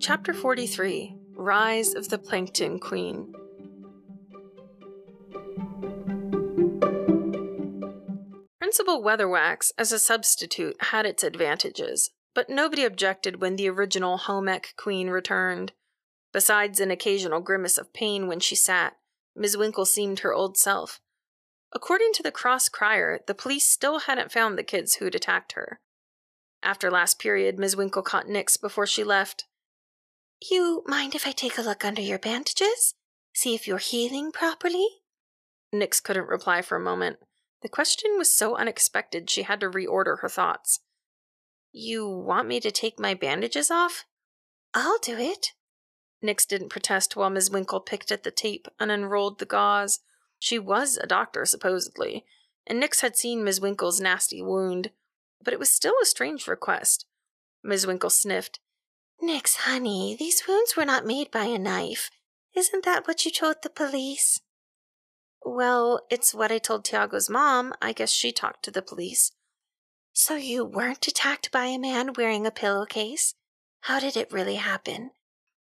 Chapter 0.00 0.32
43 0.32 1.14
Rise 1.34 1.92
of 1.92 2.08
the 2.08 2.16
Plankton 2.16 2.78
Queen. 2.78 3.34
Principal 8.58 9.02
Weatherwax 9.02 9.72
as 9.76 9.92
a 9.92 9.98
substitute 9.98 10.76
had 10.84 11.04
its 11.04 11.22
advantages, 11.22 12.12
but 12.34 12.48
nobody 12.48 12.82
objected 12.82 13.42
when 13.42 13.56
the 13.56 13.68
original 13.68 14.16
home 14.16 14.48
ec 14.48 14.72
queen 14.78 15.10
returned. 15.10 15.72
Besides 16.32 16.80
an 16.80 16.90
occasional 16.90 17.40
grimace 17.40 17.76
of 17.76 17.92
pain 17.92 18.26
when 18.26 18.40
she 18.40 18.56
sat, 18.56 18.96
Ms. 19.36 19.58
Winkle 19.58 19.84
seemed 19.84 20.20
her 20.20 20.32
old 20.32 20.56
self. 20.56 21.02
According 21.74 22.14
to 22.14 22.22
the 22.22 22.32
cross 22.32 22.70
crier, 22.70 23.20
the 23.26 23.34
police 23.34 23.66
still 23.66 23.98
hadn't 23.98 24.32
found 24.32 24.56
the 24.56 24.64
kids 24.64 24.94
who'd 24.94 25.14
attacked 25.14 25.52
her. 25.52 25.78
After 26.62 26.90
last 26.90 27.18
period, 27.18 27.58
Ms. 27.58 27.76
Winkle 27.76 28.02
caught 28.02 28.28
Nix 28.28 28.56
before 28.56 28.86
she 28.86 29.04
left. 29.04 29.44
You 30.48 30.82
mind 30.86 31.14
if 31.14 31.26
I 31.26 31.32
take 31.32 31.58
a 31.58 31.62
look 31.62 31.84
under 31.84 32.00
your 32.00 32.18
bandages? 32.18 32.94
See 33.34 33.54
if 33.54 33.66
you're 33.66 33.78
healing 33.78 34.32
properly? 34.32 34.86
Nix 35.72 36.00
couldn't 36.00 36.28
reply 36.28 36.62
for 36.62 36.76
a 36.76 36.80
moment. 36.80 37.18
The 37.62 37.68
question 37.68 38.12
was 38.16 38.34
so 38.34 38.56
unexpected 38.56 39.28
she 39.28 39.42
had 39.42 39.60
to 39.60 39.68
reorder 39.70 40.20
her 40.20 40.28
thoughts. 40.28 40.80
You 41.72 42.08
want 42.08 42.48
me 42.48 42.58
to 42.60 42.70
take 42.70 42.98
my 42.98 43.14
bandages 43.14 43.70
off? 43.70 44.06
I'll 44.72 44.98
do 44.98 45.18
it. 45.18 45.52
Nix 46.22 46.46
didn't 46.46 46.70
protest 46.70 47.16
while 47.16 47.30
Ms. 47.30 47.50
Winkle 47.50 47.80
picked 47.80 48.10
at 48.10 48.24
the 48.24 48.30
tape 48.30 48.66
and 48.78 48.90
unrolled 48.90 49.38
the 49.38 49.46
gauze. 49.46 50.00
She 50.38 50.58
was 50.58 50.96
a 50.96 51.06
doctor, 51.06 51.44
supposedly, 51.44 52.24
and 52.66 52.80
Nix 52.80 53.02
had 53.02 53.16
seen 53.16 53.44
Ms. 53.44 53.60
Winkle's 53.60 54.00
nasty 54.00 54.42
wound, 54.42 54.90
but 55.42 55.52
it 55.52 55.60
was 55.60 55.72
still 55.72 55.94
a 56.02 56.06
strange 56.06 56.48
request. 56.48 57.06
Ms. 57.62 57.86
Winkle 57.86 58.10
sniffed. 58.10 58.58
Nix, 59.22 59.56
honey, 59.56 60.16
these 60.18 60.42
wounds 60.48 60.76
were 60.76 60.84
not 60.84 61.06
made 61.06 61.30
by 61.30 61.44
a 61.44 61.58
knife. 61.58 62.10
Isn't 62.56 62.84
that 62.84 63.06
what 63.06 63.24
you 63.24 63.30
told 63.30 63.56
the 63.62 63.70
police? 63.70 64.40
Well, 65.44 66.06
it's 66.10 66.34
what 66.34 66.50
I 66.50 66.58
told 66.58 66.84
Tiago's 66.84 67.30
mom. 67.30 67.74
I 67.80 67.92
guess 67.92 68.12
she 68.12 68.32
talked 68.32 68.64
to 68.64 68.70
the 68.70 68.82
police. 68.82 69.32
So 70.12 70.36
you 70.36 70.64
weren't 70.64 71.06
attacked 71.06 71.50
by 71.50 71.66
a 71.66 71.78
man 71.78 72.12
wearing 72.16 72.46
a 72.46 72.50
pillowcase? 72.50 73.34
How 73.82 74.00
did 74.00 74.16
it 74.16 74.32
really 74.32 74.56
happen? 74.56 75.10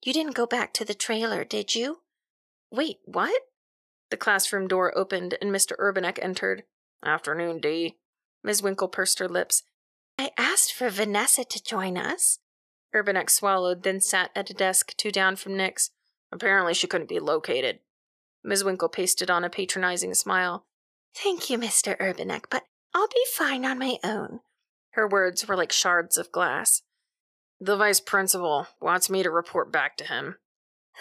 You 0.04 0.14
didn't 0.14 0.36
go 0.36 0.46
back 0.46 0.74
to 0.74 0.86
the 0.86 0.94
trailer, 0.94 1.44
did 1.44 1.76
you? 1.76 2.00
Wait, 2.72 2.98
what? 3.06 3.42
The 4.10 4.18
classroom 4.18 4.68
door 4.68 4.98
opened 4.98 5.38
and 5.42 5.52
Mr. 5.52 5.74
Urbanek 5.78 6.20
entered. 6.22 6.64
Afternoon, 7.04 7.60
Dee. 7.60 7.98
Ms. 8.44 8.64
Winkle 8.64 8.88
pursed 8.88 9.20
her 9.20 9.28
lips. 9.28 9.64
I 10.18 10.32
asked 10.38 10.74
for 10.74 10.90
Vanessa 10.90 11.44
to 11.44 11.64
join 11.64 11.98
us. 11.98 12.40
Urbanek 12.96 13.30
swallowed, 13.30 13.84
then 13.84 14.00
sat 14.02 14.32
at 14.36 14.50
a 14.50 14.54
desk 14.54 14.96
two 14.98 15.12
down 15.12 15.36
from 15.36 15.58
Nix. 15.58 15.92
Apparently 16.32 16.74
she 16.74 16.88
couldn't 16.88 17.10
be 17.10 17.20
located. 17.20 17.80
Ms. 18.44 18.64
Winkle 18.64 18.90
pasted 18.90 19.30
on 19.30 19.44
a 19.44 19.50
patronizing 19.50 20.14
smile. 20.14 20.66
Thank 21.16 21.50
you, 21.50 21.58
Mr. 21.58 21.98
Urbanek, 21.98 22.46
but 22.50 22.64
I'll 22.94 23.08
be 23.08 23.24
fine 23.34 23.66
on 23.66 23.80
my 23.80 23.98
own. 24.04 24.40
Her 24.92 25.08
words 25.08 25.48
were 25.48 25.56
like 25.56 25.72
shards 25.72 26.18
of 26.18 26.32
glass. 26.32 26.82
The 27.60 27.76
vice 27.76 28.00
principal 28.00 28.68
wants 28.80 29.10
me 29.10 29.24
to 29.24 29.32
report 29.32 29.72
back 29.72 29.98
to 29.98 30.04
him. 30.04 30.38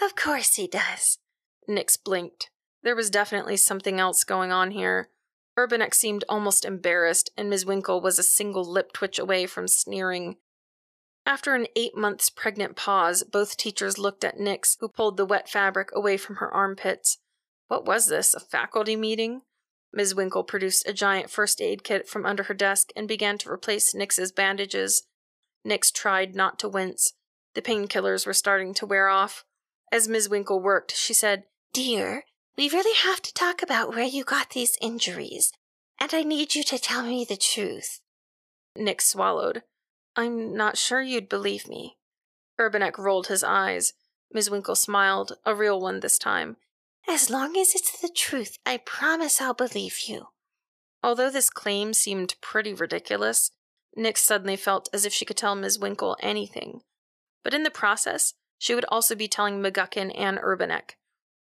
Of 0.03 0.17
course 0.17 0.55
he 0.55 0.67
does. 0.67 1.19
Nix 1.69 1.97
blinked. 1.97 2.51
There 2.83 2.97
was 2.97 3.11
definitely 3.11 3.57
something 3.57 3.99
else 3.99 4.25
going 4.25 4.53
on 4.53 4.71
here. 4.71 5.11
Urbanek 5.59 5.95
seemed 5.95 6.25
almost 6.29 6.65
embarrassed, 6.65 7.31
and 7.37 7.49
Ms. 7.49 7.65
Winkle 7.65 8.01
was 8.01 8.19
a 8.19 8.23
single 8.23 8.65
lip 8.65 8.93
twitch 8.93 9.19
away 9.19 9.47
from 9.47 9.67
sneering. 9.67 10.37
After 11.27 11.57
an 11.57 11.67
eight 11.75 11.97
months 11.97 12.31
pregnant 12.31 12.77
pause, 12.77 13.25
both 13.25 13.57
teachers 13.57 13.99
looked 13.99 14.23
at 14.23 14.39
Nix, 14.39 14.77
who 14.79 14.89
pulled 14.89 15.17
the 15.17 15.27
wet 15.27 15.49
fabric 15.49 15.89
away 15.93 16.17
from 16.17 16.37
her 16.37 16.53
armpits. 16.55 17.19
What 17.67 17.85
was 17.85 18.07
this, 18.07 18.33
a 18.33 18.39
faculty 18.39 18.95
meeting? 18.95 19.43
Ms. 19.93 20.15
Winkle 20.15 20.45
produced 20.45 20.87
a 20.87 20.93
giant 20.93 21.29
first 21.29 21.61
aid 21.61 21.83
kit 21.83 22.09
from 22.09 22.25
under 22.25 22.45
her 22.45 22.55
desk 22.55 22.91
and 22.95 23.09
began 23.09 23.39
to 23.39 23.51
replace 23.51 23.93
Nix's 23.93 24.31
bandages. 24.31 25.03
Nix 25.65 25.91
tried 25.91 26.37
not 26.37 26.61
to 26.61 26.69
wince. 26.69 27.15
The 27.55 27.63
painkillers 27.63 28.25
were 28.25 28.33
starting 28.33 28.73
to 28.75 28.87
wear 28.87 29.09
off. 29.09 29.45
As 29.91 30.07
Ms. 30.07 30.29
Winkle 30.29 30.61
worked, 30.61 30.95
she 30.95 31.13
said, 31.13 31.45
Dear, 31.73 32.23
we 32.57 32.69
really 32.69 32.97
have 32.97 33.21
to 33.23 33.35
talk 33.35 33.63
about 33.63 33.91
where 33.91 34.05
you 34.05 34.23
got 34.23 34.51
these 34.51 34.79
injuries, 34.81 35.53
and 36.01 36.15
I 36.15 36.23
need 36.23 36.55
you 36.55 36.63
to 36.65 36.79
tell 36.79 37.03
me 37.03 37.25
the 37.25 37.37
truth. 37.37 38.01
Nix 38.77 39.09
swallowed. 39.09 39.63
I'm 40.19 40.57
not 40.57 40.79
sure 40.79 41.03
you'd 41.03 41.29
believe 41.29 41.69
me. 41.69 41.99
Urbanek 42.59 42.97
rolled 42.97 43.27
his 43.27 43.45
eyes. 43.45 43.93
Ms. 44.33 44.49
Winkle 44.51 44.75
smiled, 44.75 45.37
a 45.45 45.55
real 45.55 45.79
one 45.79 46.01
this 46.01 46.19
time. 46.19 46.57
As 47.07 47.29
long 47.29 47.55
as 47.57 47.75
it's 47.75 48.01
the 48.01 48.09
truth, 48.09 48.57
I 48.65 48.79
promise 48.79 49.43
I'll 49.43 49.53
believe 49.53 50.01
you. 50.07 50.29
Although 51.03 51.31
this 51.31 51.51
claim 51.51 51.93
seemed 51.93 52.35
pretty 52.41 52.73
ridiculous, 52.73 53.51
Nix 53.95 54.23
suddenly 54.23 54.57
felt 54.57 54.89
as 54.93 55.05
if 55.05 55.13
she 55.13 55.27
could 55.27 55.37
tell 55.37 55.55
Ms. 55.55 55.79
Winkle 55.79 56.17
anything. 56.21 56.81
But 57.45 57.53
in 57.53 57.63
the 57.63 57.71
process, 57.71 58.33
she 58.59 58.75
would 58.75 58.87
also 58.87 59.15
be 59.15 59.29
telling 59.29 59.63
McGuckin 59.63 60.13
and 60.19 60.39
Urbanek. 60.39 60.93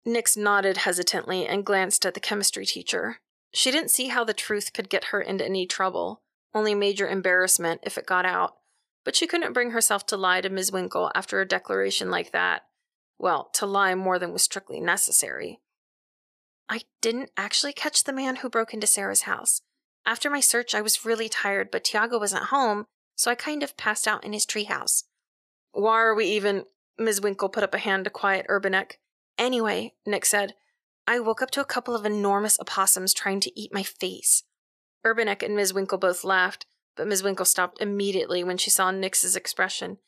Nix 0.07 0.35
nodded 0.35 0.79
hesitantly 0.79 1.47
and 1.47 1.65
glanced 1.65 2.07
at 2.07 2.15
the 2.15 2.21
chemistry 2.21 2.65
teacher. 2.65 3.19
She 3.53 3.71
didn't 3.71 3.91
see 3.91 4.09
how 4.09 4.25
the 4.25 4.33
truth 4.33 4.73
could 4.73 4.89
get 4.89 5.05
her 5.05 5.21
into 5.21 5.45
any 5.45 5.67
trouble, 5.67 6.23
only 6.55 6.75
major 6.75 7.07
embarrassment 7.07 7.83
if 7.85 7.99
it 7.99 8.07
got 8.07 8.25
out 8.25 8.57
but 9.05 9.17
she 9.17 9.27
couldn't 9.27 9.53
bring 9.53 9.71
herself 9.71 10.07
to 10.07 10.17
lie 10.17 10.41
to 10.41 10.49
Ms. 10.49 10.73
Winkle 10.73 11.11
after 11.15 11.41
a 11.41 11.49
declaration 11.49 12.11
like 12.11 12.33
that. 12.33 12.63
Well, 13.19 13.51
to 13.55 13.67
lie 13.67 13.95
more 13.95 14.19
than 14.19 14.33
was 14.33 14.43
strictly 14.43 14.81
necessary. 14.81 15.61
I 16.69 16.83
didn't 17.01 17.31
actually 17.37 17.73
catch 17.73 18.05
the 18.05 18.13
man 18.13 18.37
who 18.37 18.49
broke 18.49 18.73
into 18.73 18.87
Sarah's 18.87 19.23
house. 19.23 19.63
After 20.07 20.31
my 20.31 20.41
search, 20.41 20.75
I 20.75 20.81
was 20.81 21.05
really 21.05 21.29
tired, 21.29 21.71
but 21.71 21.85
Tiago 21.85 22.19
wasn't 22.19 22.45
home, 22.45 22.87
so 23.15 23.31
I 23.31 23.35
kind 23.35 23.63
of 23.63 23.77
passed 23.77 24.09
out 24.09 24.25
in 24.25 24.33
his 24.33 24.47
treehouse. 24.47 25.05
Why 25.73 26.01
are 26.01 26.15
we 26.15 26.27
even? 26.27 26.65
Ms. 26.99 27.21
Winkle 27.21 27.49
put 27.49 27.63
up 27.63 27.75
a 27.75 27.79
hand 27.79 28.05
to 28.05 28.11
quiet 28.11 28.47
Urbanek. 28.49 28.95
Anyway, 29.39 29.95
Nix 30.07 30.29
said, 30.29 30.55
I 31.07 31.21
woke 31.21 31.43
up 31.43 31.51
to 31.53 31.61
a 31.61 31.65
couple 31.65 31.97
of 31.97 32.05
enormous 32.05 32.59
opossums 32.61 33.15
trying 33.15 33.41
to 33.41 33.61
eat 33.61 33.73
my 33.73 33.83
face. 33.83 34.45
Urbanek 35.05 35.43
and 35.43 35.57
Ms. 35.57 35.75
Winkle 35.75 35.99
both 35.99 36.25
laughed, 36.25 36.67
but 36.97 37.07
Ms. 37.07 37.23
Winkle 37.23 37.45
stopped 37.45 37.81
immediately 37.81 38.45
when 38.45 38.59
she 38.59 38.71
saw 38.71 38.91
Nix's 38.91 39.37
expression. 39.37 39.99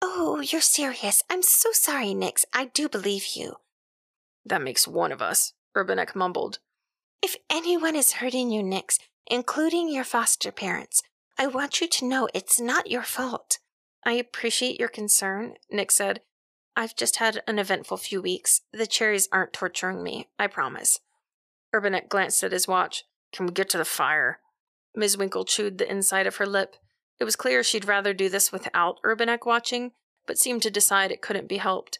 Oh, 0.00 0.40
you're 0.40 0.60
serious. 0.60 1.22
I'm 1.30 1.42
so 1.42 1.70
sorry, 1.72 2.14
Nix. 2.14 2.44
I 2.52 2.66
do 2.66 2.88
believe 2.88 3.36
you. 3.36 3.56
That 4.44 4.62
makes 4.62 4.88
one 4.88 5.12
of 5.12 5.22
us, 5.22 5.52
Urbanek 5.76 6.14
mumbled. 6.14 6.58
If 7.22 7.36
anyone 7.48 7.94
is 7.94 8.14
hurting 8.14 8.50
you, 8.50 8.62
Nix, 8.62 8.98
including 9.28 9.88
your 9.88 10.04
foster 10.04 10.50
parents, 10.50 11.02
I 11.38 11.46
want 11.46 11.80
you 11.80 11.88
to 11.88 12.04
know 12.04 12.28
it's 12.34 12.60
not 12.60 12.90
your 12.90 13.02
fault. 13.02 13.58
I 14.04 14.12
appreciate 14.12 14.80
your 14.80 14.88
concern, 14.88 15.54
Nix 15.70 15.96
said. 15.96 16.20
I've 16.76 16.96
just 16.96 17.16
had 17.16 17.42
an 17.46 17.58
eventful 17.58 17.98
few 17.98 18.20
weeks. 18.20 18.62
The 18.72 18.86
cherries 18.86 19.28
aren't 19.30 19.52
torturing 19.52 20.02
me, 20.02 20.28
I 20.38 20.46
promise. 20.48 20.98
Urbanek 21.74 22.08
glanced 22.08 22.42
at 22.42 22.52
his 22.52 22.66
watch. 22.66 23.04
Can 23.32 23.46
we 23.46 23.52
get 23.52 23.68
to 23.70 23.78
the 23.78 23.84
fire? 23.84 24.40
Ms. 24.94 25.16
Winkle 25.16 25.44
chewed 25.44 25.78
the 25.78 25.90
inside 25.90 26.26
of 26.26 26.36
her 26.36 26.46
lip. 26.46 26.76
It 27.18 27.24
was 27.24 27.36
clear 27.36 27.62
she'd 27.62 27.86
rather 27.86 28.12
do 28.12 28.28
this 28.28 28.52
without 28.52 29.00
Urbanek 29.04 29.46
watching, 29.46 29.92
but 30.26 30.38
seemed 30.38 30.62
to 30.62 30.70
decide 30.70 31.10
it 31.10 31.22
couldn't 31.22 31.48
be 31.48 31.58
helped. 31.58 31.98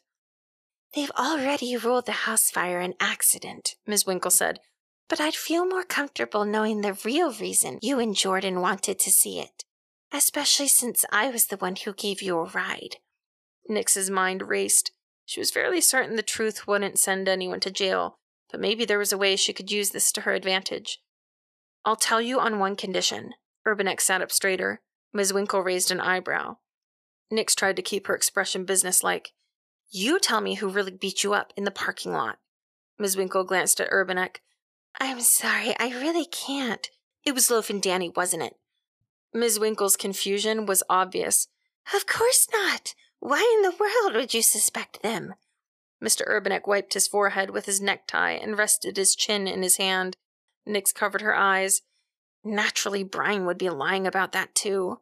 They've 0.95 1.11
already 1.13 1.77
ruled 1.77 2.07
the 2.07 2.13
house 2.13 2.51
fire 2.51 2.81
an 2.81 2.95
accident, 3.01 3.77
Ms. 3.87 4.07
Winkle 4.07 4.31
said, 4.31 4.61
but 5.09 5.21
I'd 5.21 5.35
feel 5.35 5.67
more 5.67 5.85
comfortable 5.85 6.45
knowing 6.45 6.81
the 6.81 6.99
real 7.05 7.33
reason 7.33 7.79
you 7.83 7.99
and 7.99 8.15
Jordan 8.15 8.61
wanted 8.61 8.99
to 8.99 9.11
see 9.11 9.39
it, 9.41 9.65
especially 10.13 10.69
since 10.69 11.05
I 11.11 11.29
was 11.29 11.47
the 11.47 11.57
one 11.57 11.77
who 11.77 11.93
gave 11.93 12.23
you 12.23 12.39
a 12.39 12.45
ride. 12.45 12.97
Nix's 13.69 14.11
mind 14.11 14.49
raced. 14.49 14.93
She 15.25 15.41
was 15.41 15.51
fairly 15.51 15.81
certain 15.81 16.17
the 16.17 16.23
truth 16.23 16.67
wouldn't 16.67 16.99
send 16.99 17.29
anyone 17.29 17.61
to 17.61 17.71
jail, 17.71 18.17
but 18.51 18.61
maybe 18.61 18.85
there 18.85 18.99
was 18.99 19.13
a 19.13 19.19
way 19.19 19.37
she 19.37 19.53
could 19.53 19.71
use 19.71 19.91
this 19.91 20.13
to 20.13 20.23
her 20.23 20.33
advantage. 20.33 21.01
I'll 21.85 21.97
tell 21.97 22.21
you 22.21 22.39
on 22.39 22.59
one 22.59 22.77
condition. 22.77 23.35
Urbanek 23.67 24.01
sat 24.01 24.23
up 24.23 24.31
straighter. 24.31 24.81
Ms. 25.13 25.33
Winkle 25.33 25.61
raised 25.61 25.91
an 25.91 26.01
eyebrow. 26.01 26.57
Nix 27.31 27.55
tried 27.55 27.77
to 27.77 27.83
keep 27.83 28.07
her 28.07 28.15
expression 28.15 28.65
businesslike. 28.65 29.33
You 29.91 30.19
tell 30.19 30.41
me 30.41 30.55
who 30.55 30.69
really 30.69 30.93
beat 30.93 31.23
you 31.23 31.35
up 31.35 31.53
in 31.57 31.65
the 31.65 31.71
parking 31.71 32.13
lot. 32.13 32.39
Ms. 32.99 33.17
Winkle 33.17 33.45
glanced 33.45 33.81
at 33.81 33.91
Urbanek. 33.91 34.37
I'm 35.01 35.21
sorry, 35.21 35.75
I 35.79 35.91
really 35.91 36.27
can't. 36.27 36.89
It 37.25 37.35
was 37.35 37.51
Loaf 37.51 37.71
and 37.71 37.83
Danny, 37.83 38.11
wasn't 38.11 38.43
it? 38.43 38.57
Ms. 39.35 39.59
Winkle's 39.59 39.97
confusion 39.97 40.67
was 40.67 40.83
obvious. 40.89 41.49
Of 41.95 42.07
course 42.07 42.49
not. 42.53 42.95
Why 43.19 43.41
in 43.57 43.63
the 43.63 43.77
world 43.79 44.15
would 44.15 44.35
you 44.35 44.43
suspect 44.43 45.03
them? 45.03 45.35
Mr. 46.03 46.27
Urbanek 46.29 46.67
wiped 46.67 46.95
his 46.95 47.07
forehead 47.07 47.51
with 47.51 47.67
his 47.67 47.81
necktie 47.81 48.33
and 48.33 48.59
rested 48.59 48.97
his 48.97 49.15
chin 49.15 49.47
in 49.47 49.63
his 49.63 49.77
hand. 49.77 50.17
Nix 50.67 50.93
covered 50.93 51.23
her 51.23 51.35
eyes. 51.35 51.83
Naturally, 52.45 53.05
Brian 53.05 53.47
would 53.47 53.59
be 53.59 53.71
lying 53.71 54.07
about 54.07 54.33
that 54.33 54.55
too. 54.55 55.01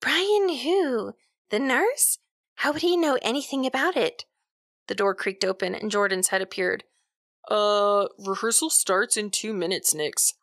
Brian 0.00 0.48
who? 0.48 1.14
The 1.50 1.58
nurse? 1.58 2.18
How 2.56 2.72
would 2.72 2.82
he 2.82 2.96
know 2.96 3.18
anything 3.22 3.66
about 3.66 3.96
it? 3.96 4.24
The 4.86 4.94
door 4.94 5.14
creaked 5.14 5.44
open 5.44 5.74
and 5.74 5.90
Jordan's 5.90 6.28
head 6.28 6.42
appeared. 6.42 6.84
Uh, 7.50 8.06
rehearsal 8.18 8.70
starts 8.70 9.16
in 9.16 9.30
two 9.30 9.54
minutes, 9.54 9.94
Nix. 9.94 10.34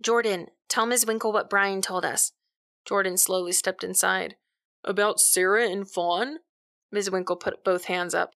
Jordan, 0.00 0.48
tell 0.68 0.86
Ms. 0.86 1.06
Winkle 1.06 1.32
what 1.32 1.50
Brian 1.50 1.82
told 1.82 2.04
us. 2.04 2.32
Jordan 2.84 3.16
slowly 3.16 3.52
stepped 3.52 3.82
inside. 3.82 4.36
About 4.84 5.18
Sarah 5.18 5.68
and 5.68 5.90
Fawn? 5.90 6.38
Ms. 6.92 7.10
Winkle 7.10 7.36
put 7.36 7.64
both 7.64 7.86
hands 7.86 8.14
up. 8.14 8.32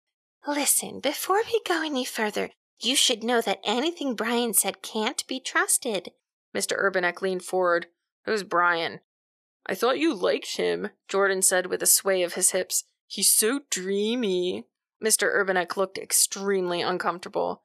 Listen, 0.46 1.00
before 1.00 1.42
we 1.46 1.60
go 1.66 1.82
any 1.84 2.04
further, 2.04 2.50
you 2.80 2.96
should 2.96 3.22
know 3.22 3.40
that 3.40 3.60
anything 3.64 4.14
Brian 4.14 4.54
said 4.54 4.82
can't 4.82 5.26
be 5.26 5.40
trusted. 5.40 6.12
Mr. 6.54 6.78
Urbanek 6.78 7.20
leaned 7.20 7.44
forward. 7.44 7.86
Who's 8.24 8.42
Brian? 8.42 9.00
I 9.66 9.74
thought 9.74 9.98
you 9.98 10.14
liked 10.14 10.56
him, 10.56 10.90
Jordan 11.08 11.42
said 11.42 11.66
with 11.66 11.82
a 11.82 11.86
sway 11.86 12.22
of 12.22 12.34
his 12.34 12.50
hips. 12.50 12.84
He's 13.06 13.28
so 13.28 13.60
dreamy. 13.70 14.66
Mr. 15.02 15.34
Urbanek 15.34 15.76
looked 15.76 15.98
extremely 15.98 16.80
uncomfortable. 16.80 17.62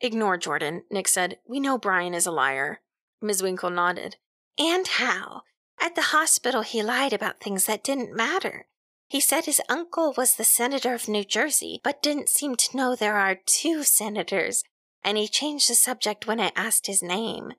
Ignore 0.00 0.38
Jordan, 0.38 0.84
Nix 0.90 1.12
said. 1.12 1.38
We 1.46 1.60
know 1.60 1.78
Brian 1.78 2.14
is 2.14 2.26
a 2.26 2.32
liar. 2.32 2.80
Ms. 3.22 3.42
Winkle 3.42 3.70
nodded. 3.70 4.16
And 4.58 4.86
how? 4.86 5.42
At 5.80 5.94
the 5.94 6.02
hospital, 6.02 6.62
he 6.62 6.82
lied 6.82 7.12
about 7.12 7.40
things 7.40 7.66
that 7.66 7.84
didn't 7.84 8.14
matter. 8.14 8.66
He 9.08 9.20
said 9.20 9.44
his 9.44 9.60
uncle 9.68 10.14
was 10.16 10.34
the 10.34 10.44
senator 10.44 10.94
of 10.94 11.08
New 11.08 11.24
Jersey, 11.24 11.80
but 11.84 12.02
didn't 12.02 12.28
seem 12.28 12.56
to 12.56 12.76
know 12.76 12.94
there 12.94 13.16
are 13.16 13.38
two 13.46 13.82
senators, 13.82 14.64
and 15.02 15.16
he 15.16 15.28
changed 15.28 15.68
the 15.68 15.74
subject 15.74 16.26
when 16.26 16.40
I 16.40 16.52
asked 16.56 16.86
his 16.86 17.02
name. 17.02 17.52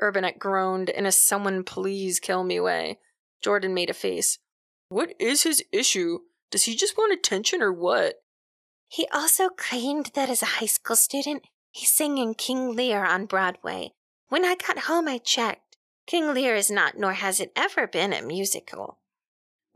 Urbanek 0.00 0.38
groaned 0.38 0.88
in 0.88 1.06
a 1.06 1.12
someone 1.12 1.64
please 1.64 2.20
kill 2.20 2.44
me 2.44 2.60
way. 2.60 2.98
Jordan 3.42 3.74
made 3.74 3.90
a 3.90 3.94
face. 3.94 4.38
What 4.88 5.14
is 5.18 5.42
his 5.42 5.64
issue? 5.72 6.20
Does 6.50 6.64
he 6.64 6.76
just 6.76 6.96
want 6.96 7.12
attention 7.12 7.60
or 7.62 7.72
what? 7.72 8.16
He 8.88 9.06
also 9.12 9.48
claimed 9.48 10.12
that 10.14 10.30
as 10.30 10.42
a 10.42 10.46
high 10.46 10.66
school 10.66 10.96
student, 10.96 11.42
he 11.70 11.84
sang 11.84 12.18
in 12.18 12.34
King 12.34 12.74
Lear 12.74 13.04
on 13.04 13.26
Broadway. 13.26 13.92
When 14.28 14.44
I 14.44 14.54
got 14.54 14.80
home, 14.80 15.08
I 15.08 15.18
checked. 15.18 15.76
King 16.06 16.32
Lear 16.32 16.54
is 16.54 16.70
not, 16.70 16.96
nor 16.96 17.14
has 17.14 17.40
it 17.40 17.52
ever 17.56 17.86
been, 17.86 18.12
a 18.12 18.22
musical. 18.22 18.98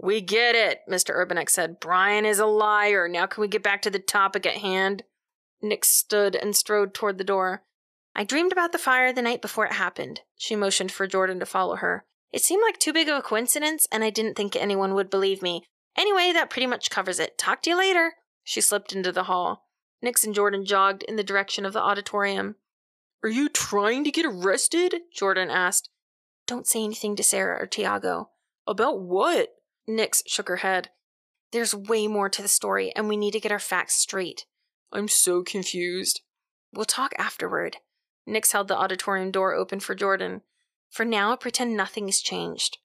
We 0.03 0.23
get 0.23 0.55
it, 0.55 0.81
Mr. 0.89 1.15
Urbanek 1.15 1.51
said. 1.51 1.79
Brian 1.79 2.25
is 2.25 2.39
a 2.39 2.47
liar. 2.47 3.07
Now 3.07 3.27
can 3.27 3.43
we 3.43 3.49
get 3.49 3.63
back 3.63 3.83
to 3.83 3.91
the 3.91 3.99
topic 3.99 4.47
at 4.47 4.57
hand? 4.57 5.05
Nix 5.61 5.89
stood 5.89 6.35
and 6.35 6.57
strode 6.57 6.95
toward 6.95 7.19
the 7.19 7.25
door. 7.25 7.65
I 8.17 8.25
dreamed 8.25 8.51
about 8.51 8.73
the 8.73 8.79
fire 8.79 9.13
the 9.13 9.21
night 9.21 9.43
before 9.43 9.67
it 9.67 9.75
happened. 9.75 10.23
She 10.39 10.57
motioned 10.57 10.91
for 10.91 11.07
Jordan 11.07 11.39
to 11.41 11.47
follow 11.47 11.77
her. 11.77 12.07
It 12.33 12.43
seemed 12.43 12.63
like 12.65 12.79
too 12.79 12.95
big 12.95 13.11
of 13.11 13.19
a 13.19 13.23
coincidence, 13.23 13.87
and 13.93 14.03
I 14.03 14.09
didn't 14.09 14.37
think 14.37 14.57
anyone 14.57 14.95
would 14.95 15.11
believe 15.11 15.43
me. 15.43 15.65
Anyway, 15.99 16.33
that 16.33 16.49
pretty 16.49 16.67
much 16.67 16.89
covers 16.89 17.21
it. 17.21 17.37
Talk 17.37 17.61
to 17.63 17.71
you 17.71 17.77
later. 17.77 18.15
She 18.43 18.63
slipped 18.63 18.95
into 18.95 19.13
the 19.13 19.25
hall. 19.25 19.67
Nix 20.01 20.25
and 20.25 20.35
Jordan 20.35 20.65
jogged 20.65 21.03
in 21.03 21.17
the 21.17 21.23
direction 21.23 21.67
of 21.67 21.75
the 21.75 21.83
auditorium. 21.83 22.57
Are 23.23 23.29
you 23.29 23.51
trying 23.51 24.05
to 24.05 24.11
get 24.11 24.25
arrested? 24.25 24.95
Jordan 25.13 25.51
asked. 25.51 25.91
Don't 26.47 26.67
say 26.67 26.83
anything 26.83 27.17
to 27.17 27.23
Sarah 27.23 27.63
or 27.63 27.67
Tiago. 27.67 28.31
About 28.67 29.01
what? 29.01 29.51
Nix 29.91 30.23
shook 30.27 30.49
her 30.49 30.57
head. 30.57 30.91
There's 31.53 31.75
way 31.75 32.07
more 32.07 32.29
to 32.29 32.43
the 32.43 32.49
story, 32.49 32.93
and 32.95 33.09
we 33.09 33.17
need 33.17 33.33
to 33.33 33.41
get 33.41 33.53
our 33.53 33.59
facts 33.59 33.97
straight. 33.97 34.47
I'm 34.93 35.09
so 35.09 35.43
confused. 35.43 36.21
We'll 36.73 36.85
talk 36.85 37.13
afterward. 37.19 37.79
Nix 38.27 38.53
held 38.53 38.69
the 38.69 38.77
auditorium 38.77 39.31
door 39.31 39.55
open 39.55 39.81
for 39.81 39.95
Jordan. 39.95 40.43
For 40.91 41.05
now, 41.05 41.35
pretend 41.37 41.77
nothing's 41.77 42.21
changed. 42.21 42.79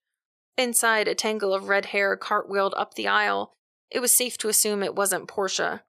Inside, 0.58 1.08
a 1.08 1.16
tangle 1.16 1.54
of 1.54 1.70
red 1.70 1.88
hair 1.88 2.16
cartwheeled 2.18 2.74
up 2.78 2.94
the 2.94 3.08
aisle. 3.08 3.56
It 3.92 4.00
was 4.00 4.12
safe 4.12 4.38
to 4.40 4.50
assume 4.50 4.82
it 4.82 4.96
wasn't 4.96 5.28
Portia. 5.28 5.84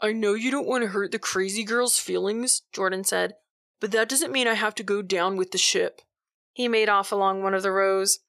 I 0.00 0.12
know 0.12 0.34
you 0.34 0.50
don't 0.50 0.66
want 0.66 0.82
to 0.82 0.90
hurt 0.90 1.12
the 1.12 1.18
crazy 1.18 1.64
girl's 1.64 1.98
feelings, 1.98 2.62
Jordan 2.72 3.04
said, 3.04 3.34
but 3.80 3.92
that 3.92 4.08
doesn't 4.08 4.32
mean 4.32 4.48
I 4.48 4.54
have 4.54 4.74
to 4.76 4.82
go 4.82 5.02
down 5.02 5.36
with 5.36 5.52
the 5.52 5.58
ship. 5.58 6.00
He 6.52 6.68
made 6.68 6.88
off 6.88 7.12
along 7.12 7.42
one 7.42 7.54
of 7.54 7.62
the 7.62 7.72
rows. 7.72 8.20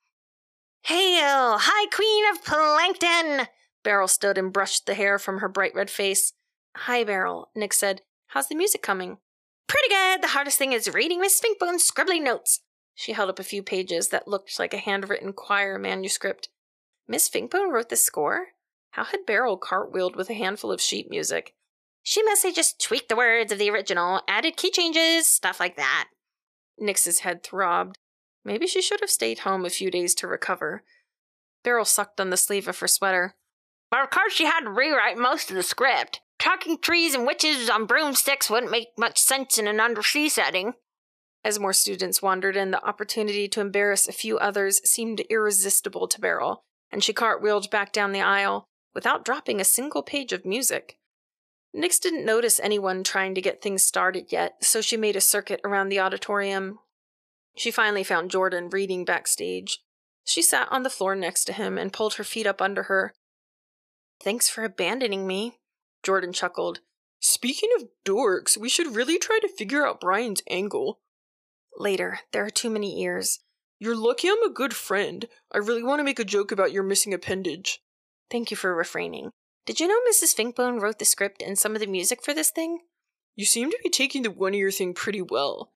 Hail, 0.86 1.58
High 1.58 1.88
Queen 1.88 2.30
of 2.30 2.44
Plankton! 2.44 3.48
Beryl 3.84 4.08
stood 4.08 4.38
and 4.38 4.54
brushed 4.54 4.86
the 4.86 4.94
hair 4.94 5.18
from 5.18 5.40
her 5.40 5.50
bright 5.50 5.74
red 5.74 5.90
face. 5.90 6.34
Hi, 6.76 7.04
Beryl, 7.04 7.50
Nix 7.56 7.80
said. 7.80 8.04
How's 8.28 8.50
the 8.50 8.56
music 8.56 8.84
coming? 8.84 9.18
Pretty 9.66 9.90
good. 9.90 10.22
The 10.22 10.28
hardest 10.28 10.60
thing 10.60 10.74
is 10.74 10.94
reading 10.94 11.20
Miss 11.20 11.42
Finkbone's 11.42 11.90
scribbly 11.90 12.22
notes. 12.22 12.60
She 12.94 13.14
held 13.14 13.32
up 13.32 13.40
a 13.40 13.44
few 13.44 13.64
pages 13.64 14.10
that 14.10 14.28
looked 14.28 14.60
like 14.60 14.76
a 14.76 14.78
handwritten 14.78 15.34
choir 15.34 15.80
manuscript. 15.80 16.50
Miss 17.08 17.28
Finkbone 17.28 17.72
wrote 17.72 17.90
the 17.90 17.96
score? 17.96 18.50
How 18.92 19.06
had 19.06 19.26
Beryl 19.26 19.58
cartwheeled 19.58 20.16
with 20.16 20.30
a 20.30 20.36
handful 20.36 20.72
of 20.72 20.82
sheet 20.82 21.10
music? 21.10 21.56
She 22.04 22.22
mostly 22.22 22.52
just 22.52 22.80
tweaked 22.80 23.10
the 23.10 23.16
words 23.16 23.52
of 23.52 23.58
the 23.58 23.72
original, 23.72 24.22
added 24.28 24.56
key 24.56 24.70
changes, 24.70 25.26
stuff 25.26 25.60
like 25.60 25.78
that. 25.78 26.10
Nix's 26.78 27.22
head 27.22 27.42
throbbed. 27.42 27.98
Maybe 28.46 28.68
she 28.68 28.82
should 28.82 29.02
have 29.02 29.10
stayed 29.10 29.40
home 29.40 29.66
a 29.66 29.72
few 29.72 29.90
days 29.90 30.14
to 30.16 30.28
recover. 30.28 30.84
Beryl 31.64 31.84
sucked 31.84 32.22
on 32.22 32.30
the 32.30 32.38
sleeve 32.38 32.68
of 32.68 32.78
her 32.80 32.88
sweater. 32.88 33.36
But 33.90 34.04
of 34.04 34.12
course, 34.12 34.34
she 34.34 34.46
had 34.46 34.62
to 34.62 34.70
rewrite 34.70 35.18
most 35.18 35.50
of 35.50 35.56
the 35.56 35.64
script. 35.64 36.22
Talking 36.38 36.78
trees 36.78 37.16
and 37.16 37.26
witches 37.26 37.70
on 37.70 37.88
broomsticks 37.88 38.50
wouldn't 38.50 38.72
make 38.72 38.90
much 38.98 39.20
sense 39.20 39.58
in 39.58 39.68
an 39.68 39.80
undersea 39.80 40.30
setting. 40.30 40.74
As 41.44 41.60
more 41.60 41.74
students 41.74 42.22
wandered 42.22 42.56
in, 42.56 42.72
the 42.72 42.84
opportunity 42.86 43.48
to 43.48 43.62
embarrass 43.62 44.08
a 44.08 44.12
few 44.12 44.38
others 44.38 44.82
seemed 44.88 45.22
irresistible 45.30 46.08
to 46.08 46.22
Beryl, 46.22 46.64
and 46.92 47.04
she 47.04 47.14
cartwheeled 47.14 47.70
back 47.72 47.92
down 47.92 48.12
the 48.12 48.22
aisle 48.22 48.68
without 48.94 49.26
dropping 49.26 49.60
a 49.60 49.66
single 49.66 50.04
page 50.04 50.34
of 50.34 50.46
music. 50.46 50.98
Nix 51.74 52.00
didn't 52.00 52.26
notice 52.26 52.60
anyone 52.60 53.04
trying 53.04 53.36
to 53.36 53.42
get 53.42 53.62
things 53.62 53.84
started 53.84 54.32
yet, 54.32 54.64
so 54.64 54.82
she 54.82 54.98
made 54.98 55.16
a 55.16 55.22
circuit 55.22 55.62
around 55.64 55.90
the 55.90 56.00
auditorium, 56.00 56.80
she 57.56 57.72
finally 57.72 58.04
found 58.04 58.32
Jordan 58.32 58.70
reading 58.70 59.06
backstage. 59.06 59.80
She 60.24 60.42
sat 60.42 60.68
on 60.72 60.84
the 60.84 60.90
floor 60.90 61.16
next 61.16 61.46
to 61.46 61.54
him 61.54 61.78
and 61.78 61.94
pulled 61.94 62.16
her 62.16 62.24
feet 62.24 62.48
up 62.48 62.62
under 62.62 62.84
her. 62.84 63.14
Thanks 64.22 64.50
for 64.50 64.64
abandoning 64.64 65.28
me, 65.28 65.60
Jordan 66.04 66.34
chuckled. 66.34 66.80
Speaking 67.20 67.70
of 67.76 67.88
dorks, 68.06 68.58
we 68.58 68.70
should 68.70 68.96
really 68.96 69.18
try 69.18 69.40
to 69.42 69.48
figure 69.48 69.86
out 69.86 70.02
Brian's 70.02 70.42
angle. 70.50 71.00
Later, 71.78 72.20
there 72.32 72.46
are 72.46 72.50
too 72.50 72.70
many 72.70 73.02
ears. 73.02 73.40
You're 73.80 73.96
lucky 73.96 74.30
I'm 74.30 74.44
a 74.44 74.50
good 74.50 74.74
friend. 74.74 75.26
I 75.52 75.58
really 75.58 75.84
want 75.84 76.00
to 76.00 76.04
make 76.04 76.20
a 76.20 76.26
joke 76.26 76.52
about 76.52 76.72
your 76.72 76.84
missing 76.84 77.14
appendage. 77.14 77.82
Thank 78.30 78.52
you 78.52 78.58
for 78.58 78.76
refraining. 78.76 79.32
Did 79.66 79.80
you 79.80 79.88
know 79.88 80.00
Mrs. 80.10 80.36
Finkbone 80.36 80.80
wrote 80.80 81.00
the 81.00 81.06
script 81.06 81.42
and 81.42 81.58
some 81.58 81.74
of 81.74 81.82
the 81.82 81.88
music 81.88 82.24
for 82.24 82.34
this 82.34 82.52
thing? 82.52 82.80
You 83.36 83.46
seem 83.46 83.72
to 83.72 83.80
be 83.84 83.90
taking 83.90 84.24
the 84.24 84.32
one 84.32 84.54
ear 84.54 84.72
thing 84.72 84.94
pretty 84.94 85.22
well. 85.22 85.72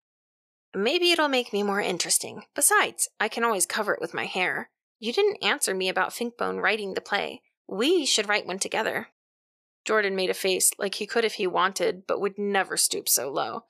Maybe 0.75 1.11
it'll 1.11 1.29
make 1.29 1.51
me 1.51 1.63
more 1.63 1.81
interesting. 1.81 2.43
Besides, 2.55 3.09
I 3.19 3.27
can 3.27 3.43
always 3.43 3.65
cover 3.65 3.93
it 3.93 4.01
with 4.01 4.13
my 4.13 4.25
hair. 4.25 4.69
You 4.99 5.13
didn't 5.13 5.43
answer 5.43 5.73
me 5.73 5.89
about 5.89 6.11
Finkbone 6.11 6.61
writing 6.61 6.93
the 6.93 7.01
play. 7.01 7.41
We 7.67 8.05
should 8.05 8.29
write 8.29 8.45
one 8.45 8.59
together. 8.59 9.07
Jordan 9.85 10.15
made 10.15 10.29
a 10.29 10.35
face 10.35 10.71
like 10.77 10.95
he 10.95 11.07
could 11.07 11.25
if 11.25 11.35
he 11.35 11.47
wanted, 11.47 12.05
but 12.05 12.19
would 12.19 12.37
never 12.37 12.77
stoop 12.77 13.07
so 13.09 13.31
low. 13.31 13.63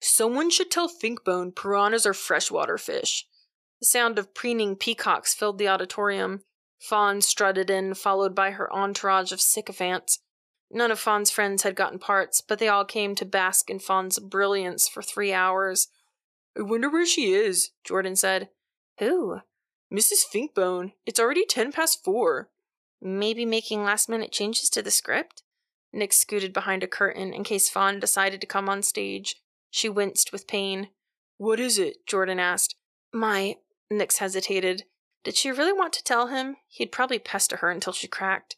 Someone 0.00 0.50
should 0.50 0.70
tell 0.70 0.88
Finkbone 0.88 1.54
piranhas 1.54 2.06
are 2.06 2.14
freshwater 2.14 2.78
fish. 2.78 3.26
The 3.80 3.86
sound 3.86 4.18
of 4.18 4.34
preening 4.34 4.76
peacocks 4.76 5.34
filled 5.34 5.58
the 5.58 5.68
auditorium. 5.68 6.42
Fawn 6.80 7.20
strutted 7.20 7.70
in, 7.70 7.94
followed 7.94 8.34
by 8.34 8.52
her 8.52 8.72
entourage 8.72 9.32
of 9.32 9.40
sycophants. 9.40 10.18
None 10.70 10.90
of 10.90 10.98
Fawn's 10.98 11.30
friends 11.30 11.62
had 11.62 11.74
gotten 11.74 11.98
parts, 11.98 12.40
but 12.40 12.58
they 12.58 12.68
all 12.68 12.84
came 12.84 13.14
to 13.16 13.24
bask 13.24 13.68
in 13.68 13.78
Fawn's 13.78 14.18
brilliance 14.18 14.88
for 14.88 15.02
three 15.02 15.32
hours. 15.32 15.88
I 16.58 16.62
wonder 16.62 16.90
where 16.90 17.06
she 17.06 17.32
is, 17.32 17.70
Jordan 17.84 18.16
said. 18.16 18.48
Who? 18.98 19.40
Mrs. 19.92 20.24
Finkbone. 20.32 20.92
It's 21.06 21.20
already 21.20 21.44
ten 21.46 21.72
past 21.72 22.04
four. 22.04 22.50
Maybe 23.00 23.44
making 23.44 23.82
last 23.82 24.08
minute 24.08 24.32
changes 24.32 24.68
to 24.70 24.82
the 24.82 24.90
script? 24.90 25.42
Nix 25.92 26.18
scooted 26.18 26.52
behind 26.52 26.82
a 26.82 26.86
curtain 26.86 27.32
in 27.32 27.44
case 27.44 27.68
Fawn 27.68 27.98
decided 27.98 28.40
to 28.40 28.46
come 28.46 28.68
on 28.68 28.82
stage. 28.82 29.36
She 29.70 29.88
winced 29.88 30.32
with 30.32 30.46
pain. 30.46 30.90
What 31.38 31.58
is 31.58 31.78
it? 31.78 32.06
Jordan 32.06 32.38
asked. 32.38 32.76
My. 33.12 33.56
Nix 33.90 34.18
hesitated. 34.18 34.84
Did 35.24 35.36
she 35.36 35.50
really 35.50 35.72
want 35.72 35.92
to 35.94 36.04
tell 36.04 36.28
him? 36.28 36.56
He'd 36.68 36.92
probably 36.92 37.18
pester 37.18 37.56
her 37.56 37.70
until 37.70 37.92
she 37.92 38.06
cracked. 38.06 38.56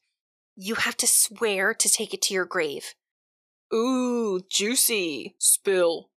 You 0.56 0.74
have 0.74 0.96
to 0.98 1.06
swear 1.06 1.72
to 1.74 1.88
take 1.88 2.12
it 2.12 2.20
to 2.22 2.34
your 2.34 2.44
grave. 2.44 2.94
Ooh, 3.72 4.40
juicy. 4.50 5.34
Spill. 5.38 6.10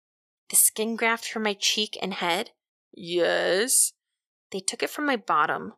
The 0.53 0.57
skin 0.57 0.95
graft 0.95 1.27
from 1.27 1.41
my 1.41 1.55
cheek 1.55 1.97
and 1.99 2.13
head? 2.13 2.51
Yes. 2.93 3.93
They 4.51 4.59
took 4.59 4.83
it 4.83 4.91
from 4.91 5.07
my 5.07 5.15
bottom. 5.15 5.73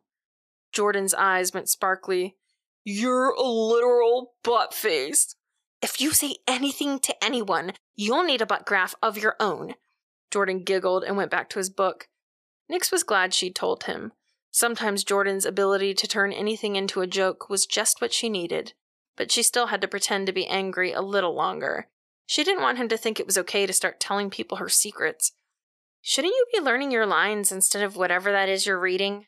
Jordan's 0.70 1.14
eyes 1.14 1.54
went 1.54 1.70
sparkly. 1.70 2.36
You're 2.84 3.30
a 3.30 3.42
literal 3.42 4.34
butt 4.42 4.74
face. 4.74 5.34
If 5.80 5.98
you 5.98 6.10
say 6.10 6.36
anything 6.46 6.98
to 6.98 7.24
anyone, 7.24 7.72
you'll 7.94 8.22
need 8.22 8.42
a 8.42 8.46
butt 8.46 8.66
graft 8.66 8.96
of 9.00 9.16
your 9.16 9.34
own. 9.40 9.76
Jordan 10.30 10.62
giggled 10.62 11.04
and 11.04 11.16
went 11.16 11.30
back 11.30 11.48
to 11.48 11.58
his 11.58 11.70
book. 11.70 12.08
Nix 12.68 12.92
was 12.92 13.02
glad 13.02 13.32
she'd 13.32 13.54
told 13.54 13.84
him. 13.84 14.12
Sometimes 14.50 15.04
Jordan's 15.04 15.46
ability 15.46 15.94
to 15.94 16.06
turn 16.06 16.34
anything 16.34 16.76
into 16.76 17.00
a 17.00 17.06
joke 17.06 17.48
was 17.48 17.64
just 17.64 18.02
what 18.02 18.12
she 18.12 18.28
needed, 18.28 18.74
but 19.16 19.32
she 19.32 19.42
still 19.42 19.68
had 19.68 19.80
to 19.80 19.88
pretend 19.88 20.26
to 20.26 20.34
be 20.34 20.46
angry 20.46 20.92
a 20.92 21.00
little 21.00 21.34
longer. 21.34 21.88
She 22.26 22.44
didn't 22.44 22.62
want 22.62 22.78
him 22.78 22.88
to 22.88 22.96
think 22.96 23.18
it 23.18 23.26
was 23.26 23.38
okay 23.38 23.66
to 23.66 23.72
start 23.72 24.00
telling 24.00 24.30
people 24.30 24.58
her 24.58 24.68
secrets. 24.68 25.32
Shouldn't 26.02 26.34
you 26.34 26.46
be 26.52 26.60
learning 26.60 26.90
your 26.90 27.06
lines 27.06 27.50
instead 27.50 27.82
of 27.82 27.96
whatever 27.96 28.30
that 28.32 28.48
is 28.48 28.66
you're 28.66 28.78
reading? 28.78 29.26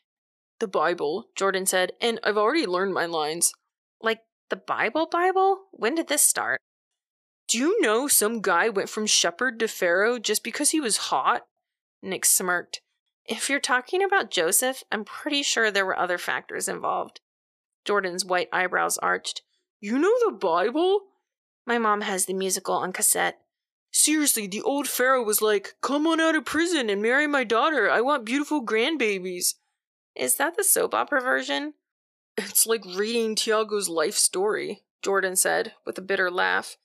The 0.59 0.67
Bible, 0.67 1.27
Jordan 1.35 1.65
said, 1.65 1.93
and 2.01 2.19
I've 2.23 2.37
already 2.37 2.65
learned 2.65 2.93
my 2.93 3.05
lines. 3.05 3.53
Like 4.01 4.19
the 4.49 4.57
Bible 4.57 5.07
Bible? 5.09 5.61
When 5.71 5.95
did 5.95 6.09
this 6.09 6.21
start? 6.21 6.59
Do 7.47 7.57
you 7.57 7.81
know 7.81 8.07
some 8.07 8.41
guy 8.41 8.69
went 8.69 8.89
from 8.89 9.07
shepherd 9.07 9.59
to 9.59 9.67
Pharaoh 9.67 10.19
just 10.19 10.43
because 10.43 10.69
he 10.71 10.79
was 10.79 10.97
hot? 10.97 11.43
Nix 12.01 12.29
smirked. 12.29 12.81
If 13.25 13.49
you're 13.49 13.59
talking 13.59 14.03
about 14.03 14.31
Joseph, 14.31 14.83
I'm 14.91 15.05
pretty 15.05 15.43
sure 15.43 15.71
there 15.71 15.85
were 15.85 15.97
other 15.97 16.17
factors 16.17 16.67
involved. 16.67 17.21
Jordan's 17.85 18.25
white 18.25 18.49
eyebrows 18.51 18.97
arched. 18.97 19.41
You 19.79 19.97
know 19.97 20.13
the 20.25 20.31
Bible? 20.31 21.01
My 21.69 21.77
mom 21.77 22.01
has 22.01 22.25
the 22.25 22.33
musical 22.33 22.73
on 22.73 22.91
cassette. 22.91 23.41
Seriously, 23.91 24.47
the 24.47 24.63
old 24.63 24.87
Pharaoh 24.87 25.23
was 25.23 25.39
like, 25.39 25.75
Come 25.81 26.07
on 26.07 26.19
out 26.19 26.35
of 26.35 26.43
prison 26.43 26.89
and 26.89 26.99
marry 26.99 27.27
my 27.27 27.43
daughter. 27.43 27.87
I 27.91 28.01
want 28.01 28.25
beautiful 28.25 28.65
grandbabies. 28.65 29.53
Is 30.15 30.37
that 30.37 30.57
the 30.57 30.63
soap 30.63 30.95
opera 30.95 31.21
version? 31.21 31.75
It's 32.37 32.65
like 32.65 32.83
reading 32.85 33.35
Tiago's 33.35 33.87
life 33.87 34.15
story, 34.15 34.81
Jordan 35.03 35.35
said, 35.35 35.73
with 35.85 35.95
a 35.99 36.01
bitter 36.01 36.31
laugh. 36.31 36.77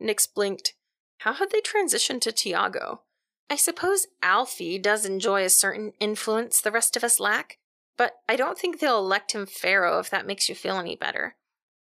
Nix 0.00 0.26
blinked. 0.26 0.74
How 1.18 1.34
had 1.34 1.52
they 1.52 1.60
transitioned 1.60 2.20
to 2.22 2.32
Tiago? 2.32 3.02
I 3.48 3.54
suppose 3.54 4.08
Alfie 4.20 4.78
does 4.78 5.04
enjoy 5.04 5.44
a 5.44 5.48
certain 5.48 5.92
influence 6.00 6.60
the 6.60 6.72
rest 6.72 6.96
of 6.96 7.04
us 7.04 7.20
lack, 7.20 7.58
but 7.96 8.14
I 8.28 8.34
don't 8.34 8.58
think 8.58 8.80
they'll 8.80 8.98
elect 8.98 9.30
him 9.30 9.46
Pharaoh 9.46 10.00
if 10.00 10.10
that 10.10 10.26
makes 10.26 10.48
you 10.48 10.56
feel 10.56 10.78
any 10.78 10.96
better. 10.96 11.36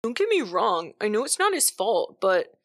Don't 0.02 0.16
get 0.16 0.28
me 0.28 0.42
wrong, 0.42 0.94
I 1.00 1.08
know 1.08 1.24
it's 1.24 1.38
not 1.38 1.54
his 1.54 1.70
fault, 1.70 2.18
but. 2.20 2.58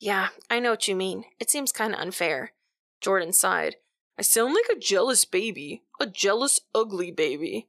Yeah, 0.00 0.28
I 0.48 0.58
know 0.58 0.70
what 0.70 0.88
you 0.88 0.96
mean. 0.96 1.24
It 1.38 1.50
seems 1.50 1.72
kind 1.72 1.94
of 1.94 2.00
unfair. 2.00 2.52
Jordan 3.00 3.32
sighed. 3.32 3.76
I 4.18 4.22
sound 4.22 4.54
like 4.54 4.64
a 4.74 4.80
jealous 4.80 5.24
baby. 5.24 5.82
A 6.00 6.06
jealous, 6.06 6.60
ugly 6.74 7.10
baby. 7.10 7.68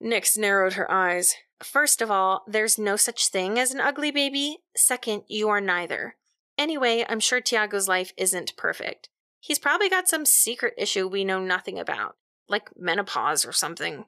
Nix 0.00 0.36
narrowed 0.36 0.74
her 0.74 0.90
eyes. 0.90 1.34
First 1.62 2.02
of 2.02 2.10
all, 2.10 2.44
there's 2.46 2.78
no 2.78 2.96
such 2.96 3.28
thing 3.28 3.58
as 3.58 3.72
an 3.72 3.80
ugly 3.80 4.10
baby. 4.10 4.58
Second, 4.76 5.22
you 5.28 5.48
are 5.48 5.60
neither. 5.60 6.16
Anyway, 6.58 7.04
I'm 7.08 7.20
sure 7.20 7.40
Tiago's 7.40 7.88
life 7.88 8.12
isn't 8.16 8.56
perfect. 8.56 9.08
He's 9.40 9.58
probably 9.58 9.88
got 9.88 10.08
some 10.08 10.24
secret 10.26 10.74
issue 10.76 11.08
we 11.08 11.24
know 11.24 11.40
nothing 11.40 11.78
about, 11.78 12.16
like 12.48 12.70
menopause 12.76 13.44
or 13.44 13.52
something. 13.52 14.04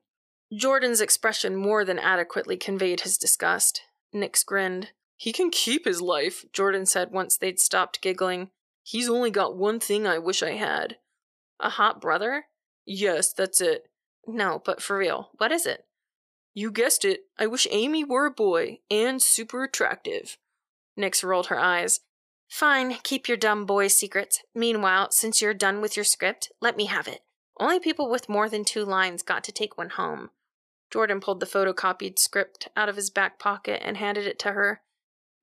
Jordan's 0.57 1.01
expression 1.01 1.57
more 1.57 1.85
than 1.85 1.99
adequately 1.99 2.57
conveyed 2.57 3.01
his 3.01 3.19
disgust. 3.19 3.83
Nix 4.15 4.45
grinned. 4.45 4.91
He 5.17 5.33
can 5.33 5.51
keep 5.51 5.85
his 5.85 6.01
life, 6.01 6.45
Jordan 6.53 6.87
said 6.87 7.11
once 7.11 7.37
they'd 7.37 7.61
stopped 7.61 8.01
giggling. 8.01 8.51
He's 8.83 9.09
only 9.09 9.31
got 9.31 9.57
one 9.57 9.81
thing 9.81 10.07
I 10.07 10.19
wish 10.19 10.43
I 10.43 10.53
had. 10.53 10.99
A 11.61 11.71
hot 11.71 12.01
brother? 12.01 12.47
Yes, 12.87 13.33
that's 13.33 13.61
it. 13.61 13.89
No, 14.27 14.63
but 14.65 14.83
for 14.83 14.99
real, 14.99 15.31
what 15.39 15.53
is 15.53 15.67
it? 15.67 15.87
You 16.55 16.71
guessed 16.71 17.05
it. 17.05 17.25
I 17.39 17.47
wish 17.47 17.67
Amy 17.71 18.05
were 18.05 18.27
a 18.27 18.31
boy 18.31 18.79
and 18.91 19.21
super 19.21 19.65
attractive. 19.65 20.39
Nix 20.97 21.25
rolled 21.25 21.47
her 21.47 21.59
eyes. 21.59 22.01
Fine, 22.49 22.99
keep 23.03 23.27
your 23.27 23.37
dumb 23.37 23.67
boy 23.67 23.89
secrets. 23.89 24.43
Meanwhile, 24.55 25.11
since 25.11 25.43
you're 25.43 25.55
done 25.55 25.81
with 25.81 25.97
your 25.97 26.05
script, 26.05 26.53
let 26.61 26.77
me 26.77 26.85
have 26.85 27.09
it. 27.09 27.23
Only 27.59 27.81
people 27.81 28.09
with 28.11 28.29
more 28.29 28.49
than 28.49 28.65
two 28.65 28.85
lines 28.85 29.23
got 29.23 29.43
to 29.45 29.53
take 29.53 29.77
one 29.77 29.91
home. 29.91 30.31
Jordan 30.95 31.19
pulled 31.19 31.41
the 31.41 31.47
photocopied 31.47 32.21
script 32.21 32.69
out 32.77 32.89
of 32.89 32.95
his 32.95 33.11
back 33.11 33.41
pocket 33.41 33.83
and 33.85 33.97
handed 33.97 34.29
it 34.29 34.39
to 34.39 34.53
her. 34.53 34.81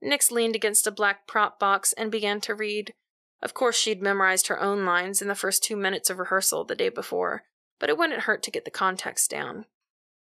Nix 0.02 0.32
leaned 0.32 0.56
against 0.56 0.88
a 0.88 0.92
black 0.92 1.28
prop 1.28 1.60
box 1.60 1.92
and 1.92 2.10
began 2.10 2.40
to 2.40 2.56
read. 2.56 2.94
Of 3.42 3.54
course, 3.54 3.76
she'd 3.76 4.02
memorized 4.02 4.48
her 4.48 4.62
own 4.62 4.86
lines 4.86 5.22
in 5.22 5.28
the 5.28 5.36
first 5.36 5.62
two 5.62 5.76
minutes 5.76 6.10
of 6.10 6.20
rehearsal 6.20 6.64
the 6.64 6.74
day 6.74 6.88
before, 6.88 7.44
but 7.82 7.90
it 7.90 7.98
wouldn't 7.98 8.22
hurt 8.22 8.42
to 8.44 8.52
get 8.52 8.64
the 8.64 8.72
context 8.72 9.30
down. 9.30 9.66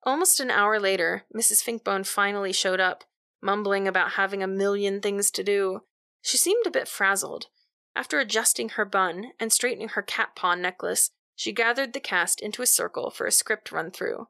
Almost 0.01 0.39
an 0.39 0.49
hour 0.49 0.79
later, 0.79 1.25
Mrs. 1.31 1.63
Finkbone 1.63 2.07
finally 2.07 2.51
showed 2.51 2.79
up, 2.79 3.03
mumbling 3.39 3.87
about 3.87 4.13
having 4.13 4.41
a 4.41 4.47
million 4.47 4.99
things 4.99 5.29
to 5.29 5.43
do. 5.43 5.81
She 6.23 6.37
seemed 6.37 6.65
a 6.65 6.71
bit 6.71 6.87
frazzled. 6.87 7.49
After 7.95 8.17
adjusting 8.17 8.69
her 8.69 8.85
bun 8.85 9.33
and 9.39 9.53
straightening 9.53 9.89
her 9.89 10.01
cat 10.01 10.29
paw 10.35 10.55
necklace, 10.55 11.11
she 11.35 11.51
gathered 11.51 11.93
the 11.93 11.99
cast 11.99 12.41
into 12.41 12.63
a 12.63 12.65
circle 12.65 13.11
for 13.11 13.27
a 13.27 13.31
script 13.31 13.71
run 13.71 13.91
through. 13.91 14.25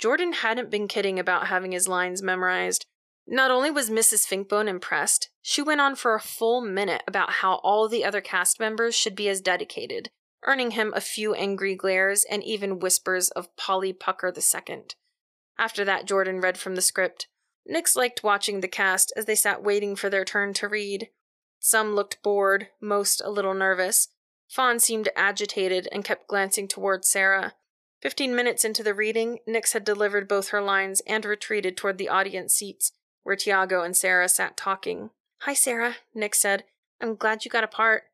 Jordan 0.00 0.32
hadn't 0.32 0.70
been 0.70 0.88
kidding 0.88 1.18
about 1.18 1.48
having 1.48 1.72
his 1.72 1.86
lines 1.86 2.22
memorized. 2.22 2.86
Not 3.26 3.50
only 3.50 3.70
was 3.70 3.90
Mrs. 3.90 4.26
Finkbone 4.26 4.66
impressed, 4.66 5.28
she 5.42 5.60
went 5.60 5.82
on 5.82 5.94
for 5.94 6.14
a 6.14 6.20
full 6.20 6.62
minute 6.62 7.02
about 7.06 7.34
how 7.34 7.56
all 7.56 7.86
the 7.86 8.02
other 8.02 8.22
cast 8.22 8.58
members 8.58 8.94
should 8.94 9.14
be 9.14 9.28
as 9.28 9.42
dedicated, 9.42 10.08
earning 10.44 10.70
him 10.70 10.94
a 10.96 11.02
few 11.02 11.34
angry 11.34 11.74
glares 11.74 12.24
and 12.30 12.42
even 12.42 12.80
whispers 12.80 13.28
of 13.28 13.54
Polly 13.56 13.92
Pucker 13.92 14.32
II. 14.34 14.84
After 15.58 15.84
that, 15.84 16.06
Jordan 16.06 16.40
read 16.40 16.56
from 16.56 16.76
the 16.76 16.82
script. 16.82 17.28
Nix 17.66 17.94
liked 17.94 18.24
watching 18.24 18.62
the 18.62 18.68
cast 18.68 19.12
as 19.16 19.26
they 19.26 19.34
sat 19.34 19.62
waiting 19.62 19.96
for 19.96 20.08
their 20.08 20.24
turn 20.24 20.54
to 20.54 20.66
read. 20.66 21.10
Some 21.58 21.94
looked 21.94 22.22
bored, 22.22 22.68
most 22.80 23.20
a 23.22 23.30
little 23.30 23.52
nervous. 23.52 24.08
Fawn 24.48 24.80
seemed 24.80 25.10
agitated 25.14 25.88
and 25.92 26.06
kept 26.06 26.26
glancing 26.26 26.68
toward 26.68 27.04
Sarah. 27.04 27.52
Fifteen 28.00 28.34
minutes 28.34 28.64
into 28.64 28.82
the 28.82 28.94
reading, 28.94 29.40
Nix 29.46 29.74
had 29.74 29.84
delivered 29.84 30.26
both 30.26 30.48
her 30.48 30.62
lines 30.62 31.02
and 31.06 31.24
retreated 31.24 31.76
toward 31.76 31.98
the 31.98 32.08
audience 32.08 32.54
seats, 32.54 32.92
where 33.22 33.36
Tiago 33.36 33.82
and 33.82 33.96
Sarah 33.96 34.28
sat 34.28 34.56
talking. 34.56 35.10
Hi, 35.40 35.52
Sarah, 35.52 35.96
Nix 36.14 36.38
said. 36.38 36.64
I'm 37.00 37.14
glad 37.14 37.44
you 37.44 37.50
got 37.50 37.64
a 37.64 37.68
part. 37.68 38.04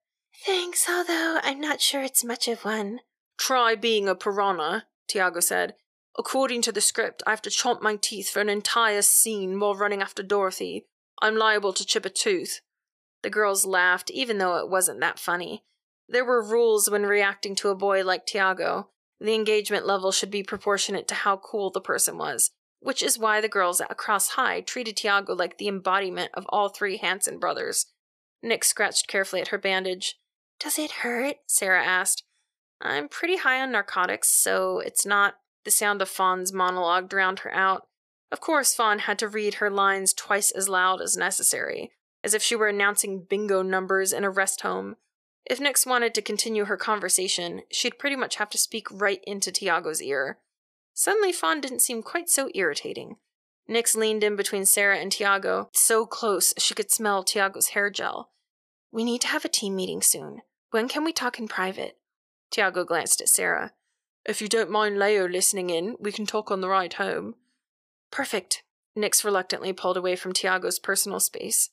Thanks, 0.45 0.88
although 0.88 1.38
I'm 1.43 1.61
not 1.61 1.81
sure 1.81 2.02
it's 2.02 2.25
much 2.25 2.49
of 2.49 2.64
one. 2.64 3.00
Try 3.38 3.75
being 3.75 4.09
a 4.09 4.14
piranha, 4.14 4.87
Tiago 5.09 5.40
said. 5.40 5.75
According 6.19 6.62
to 6.62 6.73
the 6.73 6.81
script, 6.81 7.23
I 7.26 7.31
have 7.31 7.43
to 7.43 7.50
chomp 7.50 7.81
my 7.81 7.97
teeth 7.97 8.28
for 8.28 8.40
an 8.40 8.49
entire 8.49 9.02
scene 9.02 9.59
while 9.61 9.75
running 9.75 10.02
after 10.02 10.23
Dorothy. 10.23 10.87
I'm 11.23 11.37
liable 11.37 11.73
to 11.75 11.87
chip 11.87 12.05
a 12.05 12.11
tooth. 12.11 12.61
The 13.23 13.31
girls 13.31 13.64
laughed, 13.66 14.11
even 14.11 14.38
though 14.38 14.57
it 14.57 14.69
wasn't 14.69 15.00
that 15.00 15.19
funny. 15.19 15.64
There 16.09 16.25
were 16.25 16.43
rules 16.43 16.90
when 16.90 17.05
reacting 17.05 17.55
to 17.57 17.69
a 17.69 17.75
boy 17.75 18.05
like 18.05 18.26
Tiago. 18.26 18.90
The 19.20 19.35
engagement 19.35 19.87
level 19.87 20.12
should 20.12 20.30
be 20.30 20.42
proportionate 20.42 21.08
to 21.08 21.14
how 21.14 21.38
cool 21.38 21.70
the 21.70 21.80
person 21.80 22.18
was, 22.18 22.50
which 22.80 23.02
is 23.02 23.18
why 23.18 23.40
the 23.40 23.49
girls 23.49 23.80
at 23.80 23.96
Cross 23.96 24.30
High 24.30 24.61
treated 24.61 24.96
Tiago 24.96 25.35
like 25.35 25.58
the 25.58 25.68
embodiment 25.68 26.30
of 26.35 26.46
all 26.49 26.68
three 26.68 26.99
Hanson 26.99 27.38
brothers. 27.38 27.87
Nix 28.42 28.68
scratched 28.68 29.08
carefully 29.08 29.40
at 29.40 29.49
her 29.49 29.58
bandage. 29.58 30.18
Does 30.61 30.78
it 30.78 30.90
hurt? 31.02 31.37
Sarah 31.46 31.85
asked. 31.85 32.25
I'm 32.80 33.08
pretty 33.08 33.37
high 33.37 33.61
on 33.61 33.73
narcotics, 33.73 34.28
so 34.28 34.80
it's 34.80 35.06
not. 35.06 35.37
The 35.64 35.70
sound 35.70 36.02
of 36.02 36.08
Fawn's 36.08 36.52
monologue 36.52 37.08
drowned 37.08 37.40
her 37.40 37.52
out. 37.52 37.88
Of 38.30 38.40
course, 38.40 38.75
Fawn 38.75 39.00
had 39.00 39.18
to 39.20 39.28
read 39.28 39.54
her 39.54 39.70
lines 39.70 40.12
twice 40.12 40.50
as 40.50 40.68
loud 40.68 41.00
as 41.00 41.16
necessary, 41.16 41.90
as 42.23 42.35
if 42.35 42.42
she 42.42 42.54
were 42.54 42.68
announcing 42.68 43.26
bingo 43.28 43.62
numbers 43.62 44.12
in 44.12 44.25
a 44.25 44.30
rest 44.30 44.61
home. 44.61 44.96
If 45.49 45.61
Nix 45.61 45.87
wanted 45.87 46.12
to 46.15 46.23
continue 46.23 46.65
her 46.65 46.76
conversation, 46.76 47.62
she'd 47.71 47.99
pretty 47.99 48.17
much 48.17 48.37
have 48.37 48.50
to 48.50 48.59
speak 48.59 48.88
right 48.91 49.23
into 49.26 49.53
Tiago's 49.53 50.03
ear. 50.03 50.38
Suddenly, 50.93 51.33
Fawn 51.33 51.61
didn't 51.61 51.83
seem 51.83 52.03
quite 52.03 52.29
so 52.29 52.50
irritating. 52.55 53.17
Nix 53.69 53.95
leaned 53.95 54.25
in 54.25 54.35
between 54.35 54.65
Sarah 54.65 54.99
and 54.99 55.11
Tiago, 55.12 55.71
so 55.73 56.05
close 56.07 56.53
she 56.59 56.75
could 56.75 56.91
smell 56.91 57.23
Tiago's 57.23 57.69
hair 57.69 57.91
gel. 57.91 58.31
We 58.91 59.05
need 59.05 59.21
to 59.23 59.29
have 59.29 59.45
a 59.45 59.49
team 59.49 59.76
meeting 59.76 60.03
soon. 60.03 60.43
When 60.71 60.88
can 60.88 61.05
we 61.05 61.12
talk 61.12 61.38
in 61.38 61.49
private? 61.49 61.97
Tiago 62.50 62.85
glanced 62.85 63.21
at 63.21 63.29
Sarah. 63.29 63.73
If 64.25 64.41
you 64.41 64.49
don't 64.49 64.71
mind 64.71 64.99
Leo 64.99 65.29
listening 65.29 65.71
in, 65.71 65.97
we 66.00 66.11
can 66.11 66.26
talk 66.26 66.50
on 66.50 66.61
the 66.61 66.69
ride 66.69 66.95
home. 66.95 67.35
Perfect. 68.11 68.62
Nix 68.97 69.25
reluctantly 69.25 69.73
pulled 69.73 69.97
away 69.97 70.17
from 70.17 70.33
Tiago's 70.33 70.79
personal 70.79 71.21
space. 71.21 71.71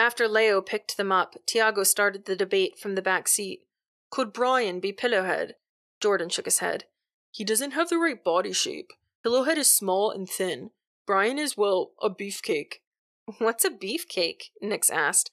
After 0.00 0.26
Leo 0.26 0.62
picked 0.62 0.96
them 0.96 1.12
up, 1.12 1.36
Tiago 1.46 1.82
started 1.82 2.24
the 2.24 2.34
debate 2.34 2.78
from 2.78 2.94
the 2.94 3.02
back 3.02 3.28
seat. 3.28 3.64
Could 4.10 4.32
Brian 4.32 4.80
be 4.80 4.94
Pillowhead? 4.94 5.52
Jordan 6.00 6.30
shook 6.30 6.46
his 6.46 6.60
head. 6.60 6.84
He 7.30 7.44
doesn't 7.44 7.72
have 7.72 7.90
the 7.90 7.98
right 7.98 8.24
body 8.24 8.54
shape. 8.54 8.92
Pillowhead 9.22 9.58
is 9.58 9.68
small 9.70 10.10
and 10.10 10.26
thin. 10.26 10.70
Brian 11.06 11.38
is, 11.38 11.54
well, 11.54 11.90
a 12.00 12.08
beefcake. 12.08 12.76
What's 13.38 13.66
a 13.66 13.70
beefcake? 13.70 14.44
Nix 14.62 14.88
asked. 14.88 15.32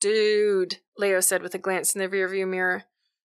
Dude, 0.00 0.76
Leo 0.96 1.18
said 1.18 1.42
with 1.42 1.56
a 1.56 1.58
glance 1.58 1.92
in 1.92 2.00
the 2.00 2.08
rearview 2.08 2.46
mirror. 2.46 2.84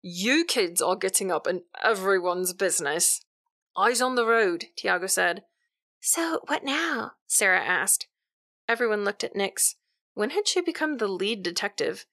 You 0.03 0.45
kids 0.45 0.83
are 0.83 0.97
getting 0.97 1.31
up 1.31 1.47
in 1.47 1.63
everyone's 1.85 2.53
business. 2.53 3.21
Eyes 3.77 4.03
on 4.03 4.17
the 4.17 4.27
road, 4.27 4.65
Tiago 4.77 5.07
said. 5.07 5.45
So, 6.01 6.41
what 6.49 6.65
now? 6.65 7.13
Sarah 7.29 7.65
asked. 7.65 8.09
Everyone 8.69 9.05
looked 9.05 9.23
at 9.23 9.37
Nix. 9.37 9.77
When 10.19 10.31
had 10.31 10.49
she 10.49 10.61
become 10.61 10.97
the 10.97 11.07
lead 11.07 11.45
detective? 11.45 12.05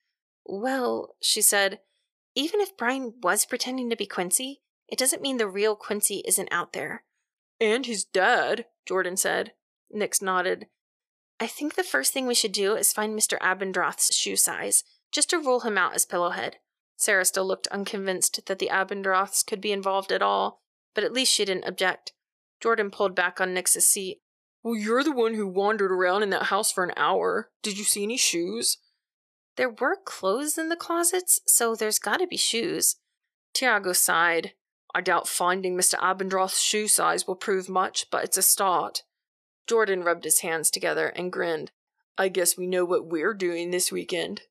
Well, 0.46 1.16
she 1.24 1.42
said, 1.42 1.80
even 2.36 2.60
if 2.60 2.78
Brian 2.78 3.16
was 3.24 3.48
pretending 3.48 3.90
to 3.90 3.96
be 3.96 4.06
Quincy, 4.06 4.62
it 4.88 5.00
doesn't 5.00 5.24
mean 5.24 5.38
the 5.38 5.48
real 5.48 5.76
Quincy 5.76 6.22
isn't 6.28 6.50
out 6.52 6.74
there. 6.74 7.04
And 7.60 7.88
his 7.88 8.04
dad, 8.04 8.66
Jordan 8.88 9.18
said. 9.18 9.54
Nix 9.90 10.22
nodded. 10.22 10.68
I 11.40 11.48
think 11.48 11.74
the 11.74 11.84
first 11.84 12.14
thing 12.14 12.28
we 12.28 12.36
should 12.36 12.52
do 12.52 12.76
is 12.76 12.94
find 12.94 13.18
Mr. 13.18 13.40
Abendroth's 13.40 14.14
shoe 14.14 14.36
size, 14.36 14.84
just 15.12 15.32
to 15.32 15.40
rule 15.40 15.62
him 15.62 15.76
out 15.76 15.96
as 15.96 16.06
Pillowhead. 16.06 16.58
Sarah 16.98 17.26
still 17.26 17.48
looked 17.48 17.66
unconvinced 17.72 18.46
that 18.46 18.60
the 18.60 18.70
Abendroths 18.72 19.44
could 19.44 19.62
be 19.62 19.72
involved 19.72 20.12
at 20.12 20.22
all, 20.22 20.62
but 20.94 21.04
at 21.04 21.12
least 21.12 21.34
she 21.34 21.44
didn't 21.44 21.68
object. 21.68 22.14
Jordan 22.62 22.92
pulled 22.92 23.16
back 23.16 23.42
on 23.42 23.56
Nix's 23.56 23.88
seat. 23.88 24.20
Well, 24.66 24.76
you're 24.76 25.04
the 25.04 25.12
one 25.12 25.36
who 25.36 25.48
wandered 25.48 25.92
around 25.92 26.24
in 26.24 26.32
that 26.32 26.46
house 26.46 26.72
for 26.72 26.84
an 26.84 26.92
hour. 26.98 27.52
Did 27.62 27.78
you 27.78 27.84
see 27.84 28.02
any 28.02 28.18
shoes? 28.18 28.80
There 29.58 29.70
were 29.70 29.96
clothes 29.96 30.58
in 30.58 30.70
the 30.70 30.76
closets, 30.76 31.40
so 31.46 31.76
there's 31.76 32.00
gotta 32.00 32.26
be 32.26 32.36
shoes. 32.36 32.96
Tiago 33.54 33.94
sighed. 33.94 34.54
I 34.96 35.02
doubt 35.02 35.28
finding 35.28 35.78
Mr. 35.78 36.00
Abendroth's 36.00 36.64
shoe 36.64 36.88
size 36.88 37.28
will 37.28 37.36
prove 37.36 37.70
much, 37.70 38.08
but 38.10 38.24
it's 38.24 38.40
a 38.40 38.42
start. 38.42 39.04
Jordan 39.68 40.02
rubbed 40.04 40.24
his 40.24 40.40
hands 40.40 40.72
together 40.72 41.10
and 41.10 41.32
grinned. 41.32 41.70
I 42.18 42.30
guess 42.30 42.58
we 42.58 42.66
know 42.66 42.86
what 42.86 43.06
we're 43.06 43.36
doing 43.36 43.70
this 43.70 43.92
weekend. 43.92 44.42